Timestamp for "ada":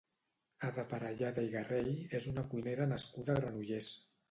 0.67-0.85